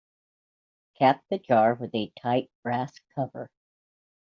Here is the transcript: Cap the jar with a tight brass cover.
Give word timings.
Cap 0.95 1.23
the 1.29 1.37
jar 1.37 1.75
with 1.75 1.93
a 1.93 2.11
tight 2.19 2.49
brass 2.63 2.99
cover. 3.13 3.51